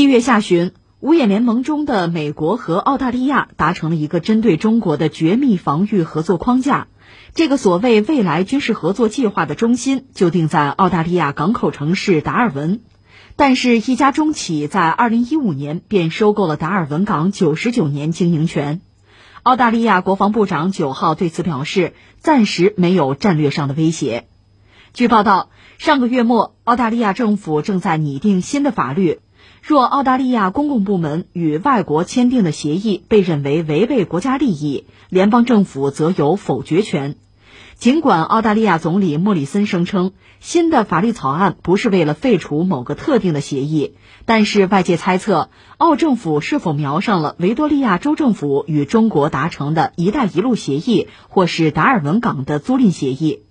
[0.00, 6.88] 七月下旬，五眼联盟中的美国和澳大利亚达成了一个针对中国的绝密防御合作框架。
[7.34, 12.80] 这个所谓未来军事合作计划的中心就定在澳大利亚港口城市达尔文。
[13.36, 18.80] 但是，一家中企在二零一五年便收购了达尔文港九十九年经营权。
[19.42, 24.28] 澳大利亚国防部长九号对此表示，暂时没有战略上的威胁。
[24.94, 29.20] 据报道，上个月末，澳大利亚政府正在拟定新的法律。
[29.62, 37.16] 若澳大利亚公共部门与外国签订的协议被认为违背国家利益，联邦政府则有否决权。
[37.76, 53.44] 尽管澳大利亚总理莫里森声称新的法律草案不是为了废除某个特定的协议，但是外界猜测，澳政府是否瞄上了维多利亚州政府与中国达成的一带一路协议，或是达尔文港的租赁协议。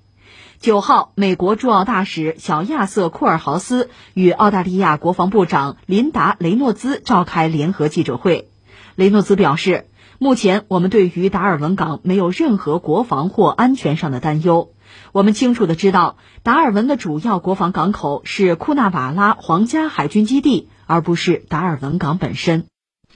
[0.60, 8.50] 九号，美国驻澳大使小亚瑟·库尔豪斯与澳大利亚国防部长琳达·雷诺兹召开联合记者会。
[8.96, 14.74] 雷诺兹表示，目前我们对于达尔文港没有任何国防或安全上的担忧。
[15.14, 22.66] 我们清楚的知道，达尔文的主要国防港口是库纳瓦拉皇家海军基地，而不是达尔文港本身。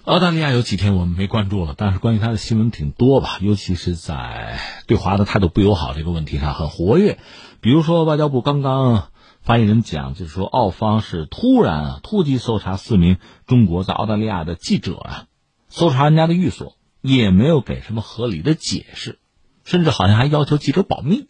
[0.06, 7.20] 澳大利亚有几天我们没关注了，但是关于他的新闻挺多吧，尤其是在对华的态度不友好这个问题上很活跃。
[7.62, 9.08] 比如说，外交部刚刚
[9.40, 13.16] 发言人讲，就是说澳方是突然突击搜查四名
[13.48, 15.26] 中国在澳大利亚的记者啊，
[15.70, 19.20] 搜查人家的寓所，也没有给什么合理的解释，
[19.64, 21.28] 甚至好像还要求记者保密，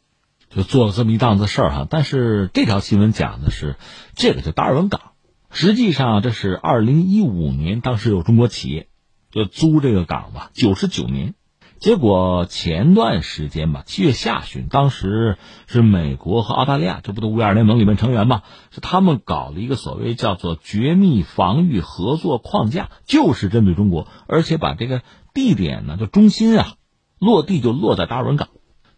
[0.49, 1.87] 就做了这么一档子事儿哈。
[1.87, 3.75] 但是这条新闻讲的是
[4.15, 5.12] 这个叫达尔文港。
[5.55, 8.87] 实际上，这是二零一五年，当时有中国企业
[9.29, 11.35] 就租这个港吧，九十九年。
[11.77, 15.37] 结果前段时间吧，七月下旬，当时
[15.67, 18.41] 是美国和澳大利亚，这不都五眼联盟里面成员吗？
[18.71, 25.03] 是他们搞了一个所谓叫做绝密防御合作框架，就是针对中国，而且把这个
[25.35, 26.73] 地点呢，就中心啊，
[27.19, 28.47] 落地就落在达尔文港。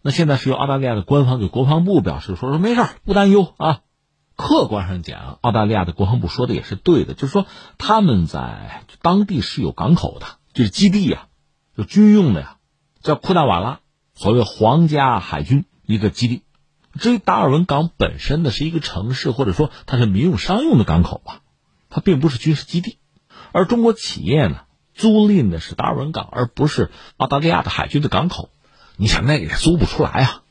[0.00, 3.80] 那现在是由澳大利亚的官方给国防部表示说说没事不担忧啊。
[4.36, 7.46] 客观上讲，澳大利亚的国防部说的也是对的，就是说
[7.78, 11.28] 他们在当地是有港口的，就是基地呀，
[11.76, 12.56] 就军用的呀，
[13.02, 13.80] 叫库纳瓦拉，
[14.14, 16.42] 所谓皇家海军一个基地。
[16.98, 21.40] 至于达尔文港本身呢，是一个城市，或者说它是民用商用的港口吧，
[21.88, 22.98] 它并不是军事基地。
[23.52, 24.60] 而中国企业呢，
[24.94, 28.50] 租赁的是达尔文港，而不是澳大利亚的海军的港口。
[28.96, 30.42] 你想，那也租不出来啊。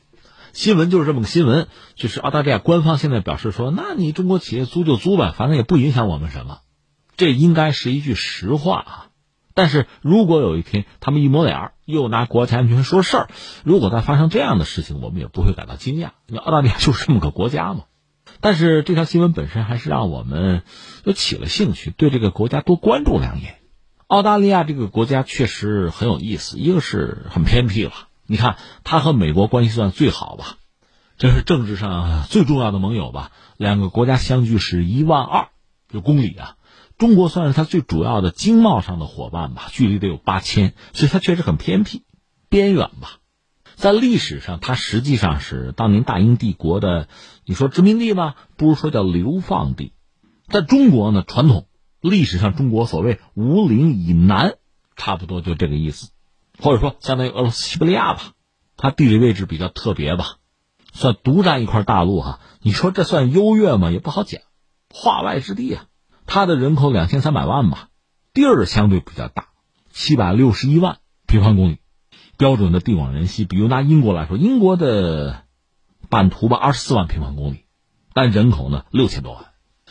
[0.56, 6.60] 新闻就是这么个新闻，就是澳大利亚官方现在表示说，那你中国企业租就租吧，反正也不影响我们什么，
[7.18, 9.06] 这应该是一句实话啊。
[9.52, 13.28] 但是如果有一天他们一抹脸儿，又拿国家安全说事儿，
[13.64, 16.12] 如果再发生这样的事情，我们也不会感到惊讶。
[16.26, 17.84] 你澳大利亚就是这么个国家嘛。
[18.40, 20.62] 但是这条新闻本身还是让我们
[21.04, 23.56] 又起了兴趣，对这个国家多关注两眼。
[24.06, 28.05] 澳大利亚这个国家确实很有意思，一个是很偏僻了。
[28.26, 30.56] 你看，他和美国关系算最好吧？
[31.16, 33.32] 这是政治上最重要的盟友吧？
[33.56, 35.48] 两个国家相距是一万二
[35.88, 36.56] 就公里啊。
[36.98, 42.04] 中国算是他最主要的经贸上的伙伴吧，距离得有八千，所以它确实很偏僻、
[42.48, 43.18] 边远吧。
[43.74, 47.08] 在历史上，它实际上是当年大英帝国的，
[47.44, 49.92] 你说殖民地吧，不如说叫流放地。
[50.48, 51.66] 在中国呢，传统
[52.00, 54.54] 历史上，中国所谓五岭以南，
[54.96, 56.10] 差不多就这个意思。
[56.60, 58.32] 或者说，相当于俄罗斯西伯利亚吧，
[58.76, 60.36] 它地理位置比较特别吧，
[60.92, 62.40] 算独占一块大陆哈。
[62.60, 63.90] 你说这算优越吗？
[63.90, 64.40] 也不好讲，
[64.90, 65.84] 化外之地啊。
[66.26, 67.88] 它的人口两千三百万吧，
[68.32, 69.48] 地儿相对比较大，
[69.92, 71.78] 七百六十一万平方公里，
[72.36, 73.44] 标准的地广人稀。
[73.44, 75.44] 比如拿英国来说，英国的
[76.08, 77.66] 版图吧二十四万平方公里，
[78.12, 79.44] 但人口呢六千多万，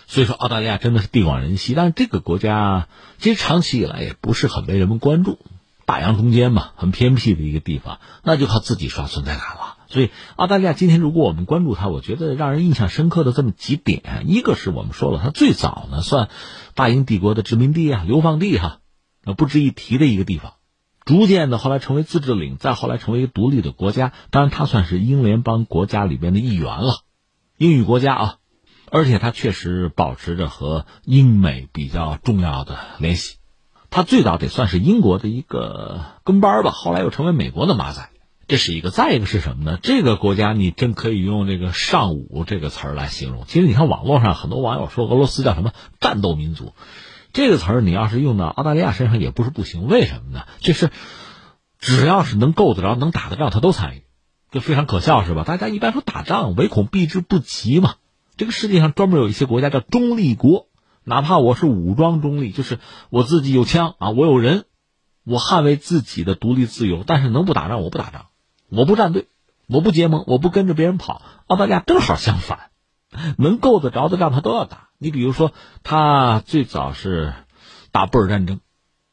[0.08, 1.74] 所以说澳大利亚真的是地广人稀。
[1.74, 5.40] 但是这个国家其实长期以来也不是很被人们关注。
[5.85, 9.78] 大洋中间嘛，很偏僻的一个地方，那就靠自己刷存在感了。
[9.88, 16.29] 所以，澳大利亚今天如果我们关注它，我觉得让人印象深刻的这么几点，一个是我们说了，它最早呢算
[16.73, 18.79] 大英帝国的殖民地啊、流放地哈，
[19.23, 20.53] 那不值一提的一个地方。
[21.05, 24.11] 逐渐的后来成为自治领，再后来成为一个独立的国家。
[24.31, 27.02] 当然，它算是英联邦国家里边的一员了，
[27.59, 28.35] 英语国家啊，
[28.90, 33.38] 而且它确实保持着和英美比较重要的联系。
[33.90, 38.09] 它最早得算是英国的一个跟班吧，后来又成为美国的马仔，
[38.47, 38.90] 这是一个。
[38.90, 39.79] 再一个是什么呢？
[39.82, 43.46] 这个国家你真可以用这个“尚武”这个词儿来形容。
[43.47, 46.73] 其实你看网络上很多网友说俄罗斯叫什么“战斗民族”，
[47.32, 49.88] 这个词儿你要是用到澳大利亚身上也不是不行。
[49.88, 50.46] 为什么呢？
[50.59, 50.91] 就是
[51.79, 54.03] 只要是能够得着、能打的仗，他都参与，
[54.52, 55.43] 就非常可笑，是吧？
[55.43, 57.96] 大家一般说打仗唯恐避之不及嘛。
[58.38, 60.67] 这个世界上专门有一些国家叫中立国。
[61.05, 62.79] 哪怕我是武装中立，就是
[63.09, 64.66] 我自己有枪啊，我有人，
[65.23, 67.03] 我捍卫自己的独立自由。
[67.05, 68.25] 但是能不打仗我不打仗，
[68.69, 69.28] 我不站队，
[69.67, 71.22] 我不结盟，我不跟着别人跑。
[71.46, 72.72] 澳大利亚正好相反，
[73.37, 74.90] 能够得着的仗他都要打。
[74.97, 75.53] 你比如说，
[75.84, 77.34] 他最早是
[77.91, 78.59] 打布尔战争，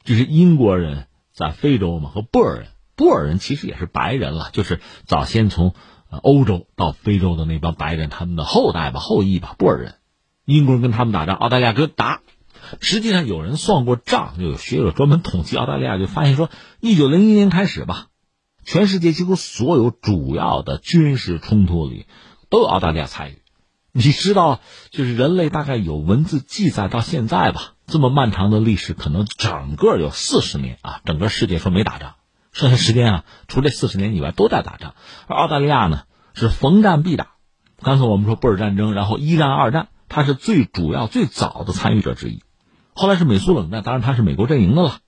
[0.02, 5.74] 就是英国人在非洲嘛，和布尔人，布尔人其实也是白人了，就是早先从
[6.22, 9.96] 欧洲到非洲的那帮白人，他们的后代吧，后裔吧，布尔人。
[10.44, 12.20] 英国人跟他们打仗，澳大利亚跟打。
[12.80, 16.48] 实际上有人算过账，就有学者专门统计澳大利亚，就发现说，
[16.80, 18.06] 一九零一年开始吧，
[18.64, 22.06] 全世界几乎所有主要的军事冲突里，
[22.48, 23.38] 都有澳大利亚参与。
[23.92, 24.60] 你知道，
[24.90, 32.14] 就是人类大概有文字记载到现在吧，这么漫长的历史，可能整个有四十年啊，整个世界说没打仗，
[32.52, 34.94] 剩下时间啊，除这四十年以外都在打仗。
[35.26, 37.32] 而澳大利亚呢，是逢战必打。
[37.82, 39.88] 刚才我们说布尔战争，然后一战、二战。
[40.12, 42.42] 他是最主要、最早的参与者之一，
[42.92, 44.98] 后来是美苏冷战，当然他是美国阵营的了。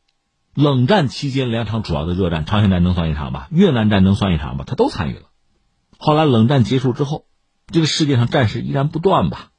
[0.54, 5.24] 冷战期间两场主要的热战，朝鲜战争算一场吧，越南战争算一场吧，他都参与了。
[5.98, 7.26] 后来冷战结束之后，
[7.66, 9.50] 这个世界上战事依然不断吧，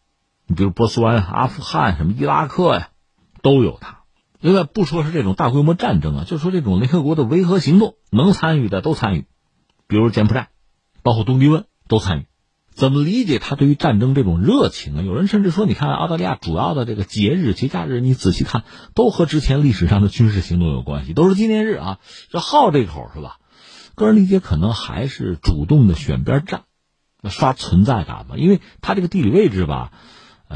[0.48, 2.90] 你比如波斯湾、阿富汗、什么伊拉克呀，
[3.44, 4.00] 都有他。
[4.40, 9.28] 另外不说是这种大规模战争啊，就说这种联合国的维和行动，能参与的都参与，
[9.86, 10.50] 比如柬埔寨，
[11.04, 12.26] 包括东帝汶都参与。
[12.76, 15.02] 怎么理解他对于战争这种热情啊？
[15.02, 22.00] 有人甚至说，你看澳大利亚主要的这个节日、节假日，你仔细看，都和之前历史上的军事行动有关系，都是纪念日啊，
[22.30, 23.38] 这好这口是吧？
[23.96, 26.64] 个人理解可能还是主动的选边站，
[27.30, 28.36] 刷存在感吧。
[28.36, 29.94] 因为他这个地理位置吧，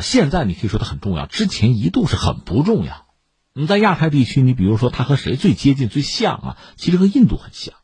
[0.02, 3.06] 现在你可以说它很重要，之前一度是很不重要。
[3.54, 6.58] 你在亚太地区，你比如说它和谁最接近、最像啊？
[6.76, 7.76] 其实和印度很像。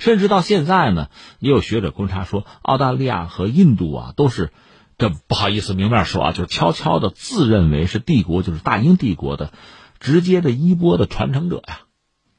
[0.00, 4.50] 甚至到现在呢，也有学者观察说，澳大利亚和印度啊，都是
[4.96, 9.52] 这不好意思明面说啊，就是悄悄的自认为是帝国，就是大英帝国的
[10.00, 11.80] 直接的衣钵的传承者呀。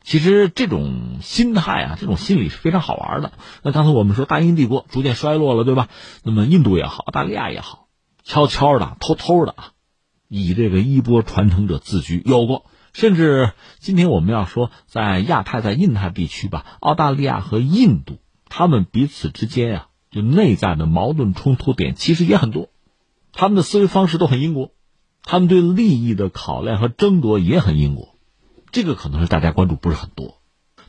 [0.03, 3.31] 其实这种心态啊，这种心理是非常好玩的。
[3.61, 5.87] 那刚才我们说大英帝国逐渐衰落了，对吧？
[6.23, 7.87] 那么印度也好，澳大利亚也好，
[8.23, 9.71] 悄悄的、偷偷的啊，
[10.27, 12.65] 以这个衣钵传承者自居，有过。
[12.93, 22.69] 甚至今天我们要说，在亚太、在印太地区吧，澳大利亚和印度，他们彼此之间啊，就内在的矛盾冲突点其实也很多，
[23.31, 24.71] 他们的思维方式都很英国，
[25.23, 28.15] 他们对利益的考量和争夺也很英国，
[28.71, 30.41] 这个可能是大家关注不是很多，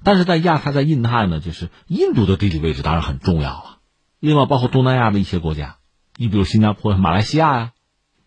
[0.02, 3.78] 但是在亚太、在印太呢，就是印度的地理位置当然很重要了，
[4.18, 5.76] 另外包括东南亚的一些国家，
[6.16, 7.72] 你比如新加坡、马来西亚呀，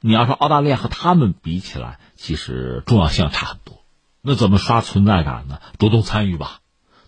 [0.07, 1.99] 你要说澳大利亚和他们比起来。
[2.15, 3.83] 其实重要性差很多，
[4.21, 5.59] 那怎么刷存在感呢？
[5.79, 6.59] 主动参与吧。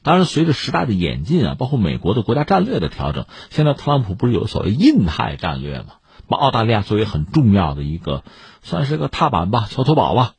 [0.01, 5.93] 当然，随着时代的演进啊，包括美国的国家战略的调整，现在特朗普不是有所谓印太战略吗？
[6.27, 8.23] 把澳大利亚作为很重要的一个，
[8.63, 10.33] 算是个踏板吧，桥头堡吧。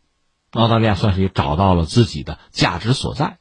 [0.50, 3.38] 澳大利亚算是也找到了自己的价值所在，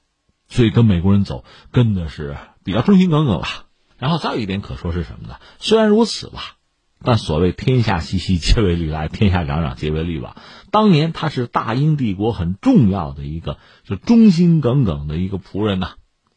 [0.48, 3.66] 所以跟美国人走，跟的是比较忠心耿耿吧。
[3.98, 5.38] 然后再有一点可说是什么呢？
[5.60, 6.57] 虽然如此吧。
[7.04, 10.36] 但所谓天下熙熙，皆为利来；天下攘攘，皆为利往。
[10.72, 15.92] 当年他是大英帝国很重要的一个，就忠心耿耿的一个仆人呐，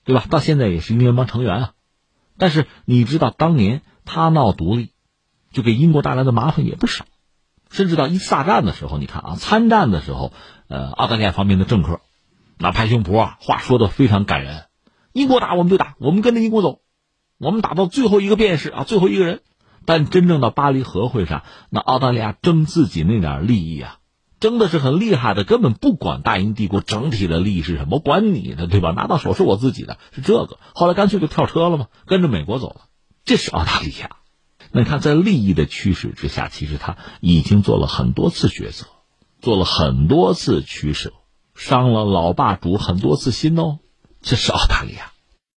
[0.05, 0.25] 对吧？
[0.29, 1.73] 到现在也是英联邦成员啊。
[2.37, 4.91] 但是你知道，当年他闹独立，
[5.51, 7.07] 就给英国带来的麻烦也不少。
[7.71, 10.33] 甚至到一次大战的时候，你看啊，参战的时候，
[10.69, 12.01] 呃，澳大利亚方面的政客，
[12.59, 14.65] 那拍胸脯啊，话说的非常感人。
[15.13, 16.81] 英国打我们就打，我们跟着英国走，
[17.39, 19.41] 我们打到最后一个便士啊，最后一个人。
[19.85, 23.99] 但真正到巴黎和会上，那澳大利亚争自己那点利益啊，
[24.39, 28.93] 争的是很厉害的，根本不管大英帝国整体的利益是什么，管你的，对吧？
[28.93, 30.59] 拿到手是我自己的，是这个。
[30.75, 32.83] 后来干脆就跳车了嘛，跟着美国走了。
[33.25, 34.17] 这是澳大利亚。
[34.73, 38.87] 那你看，在利益的驱使之下，其实他已经做了很多次抉择，
[39.41, 41.13] 做了很多次取舍，
[41.55, 43.81] 伤了老霸主很多次心哦。
[44.23, 45.13] 这是澳大利亚。